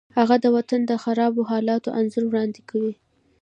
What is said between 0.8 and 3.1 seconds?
د خرابو حالاتو انځور وړاندې کوي